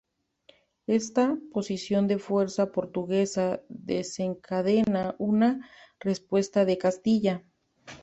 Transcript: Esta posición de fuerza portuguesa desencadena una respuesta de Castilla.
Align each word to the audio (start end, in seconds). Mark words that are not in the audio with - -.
Esta 0.87 1.37
posición 1.53 2.07
de 2.07 2.17
fuerza 2.17 2.71
portuguesa 2.71 3.61
desencadena 3.69 5.13
una 5.19 5.69
respuesta 5.99 6.65
de 6.65 6.79
Castilla. 6.79 7.43